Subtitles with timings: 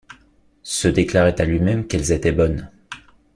[0.63, 2.71] se déclarait à lui-même qu’elles étaient bonnes.